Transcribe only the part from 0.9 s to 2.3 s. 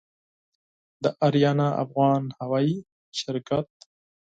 د آریانا افغان